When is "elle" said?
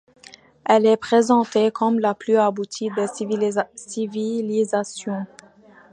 0.65-0.87